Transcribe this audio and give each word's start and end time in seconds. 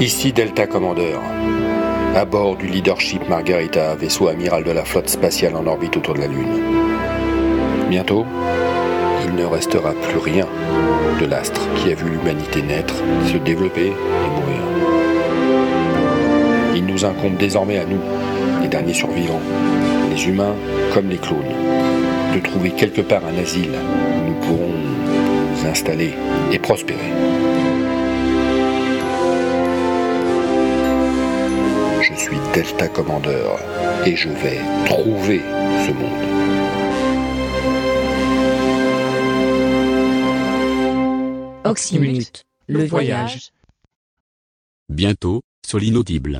Ici 0.00 0.32
Delta 0.32 0.68
Commander. 0.68 1.18
À 2.14 2.24
bord 2.24 2.54
du 2.56 2.68
Leadership 2.68 3.28
Margarita, 3.28 3.96
vaisseau 3.96 4.28
amiral 4.28 4.62
de 4.62 4.70
la 4.70 4.84
flotte 4.84 5.08
spatiale 5.08 5.56
en 5.56 5.66
orbite 5.66 5.96
autour 5.96 6.14
de 6.14 6.20
la 6.20 6.28
Lune. 6.28 6.62
Bientôt, 7.90 8.24
il 9.26 9.34
ne 9.34 9.44
restera 9.44 9.94
plus 9.94 10.18
rien 10.18 10.46
de 11.20 11.26
l'astre 11.26 11.60
qui 11.74 11.90
a 11.90 11.96
vu 11.96 12.10
l'humanité 12.10 12.62
naître, 12.62 12.94
se 13.26 13.38
développer 13.38 13.86
et 13.86 14.30
mourir. 14.30 14.62
Il 16.76 16.86
nous 16.86 17.04
incombe 17.04 17.36
désormais 17.36 17.78
à 17.78 17.84
nous, 17.84 18.00
les 18.62 18.68
derniers 18.68 18.94
survivants, 18.94 19.40
les 20.14 20.28
humains 20.28 20.54
comme 20.94 21.08
les 21.08 21.18
clones, 21.18 21.38
de 22.36 22.38
trouver 22.38 22.70
quelque 22.70 23.00
part 23.00 23.22
un 23.26 23.42
asile 23.42 23.72
où 23.72 24.28
nous 24.28 24.46
pourrons 24.46 24.70
nous 24.70 25.66
installer 25.68 26.14
et 26.52 26.58
prospérer. 26.60 27.37
Delta 32.54 32.88
Commander 32.88 33.46
et 34.06 34.16
je 34.16 34.28
vais 34.28 34.60
trouver 34.86 35.40
ce 35.86 35.92
monde. 35.92 36.28
Oxymute, 41.64 42.44
le 42.66 42.84
voyage. 42.86 43.52
Bientôt, 44.88 45.42
sur 45.66 45.78
l'inaudible. 45.78 46.38